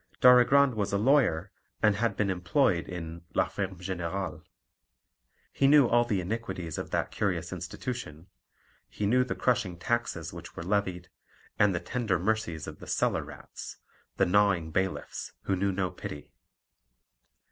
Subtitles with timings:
[0.19, 1.51] Darigrand was a lawyer,
[1.83, 4.41] and had been employed in la ferme générale.
[5.53, 8.25] He knew all the iniquities of that curious institution;
[8.89, 11.09] he knew the crushing taxes which were levied,
[11.59, 13.77] and the tender mercies of the "cellar rats,"
[14.17, 16.33] the gnawing bailiffs, who knew no pity.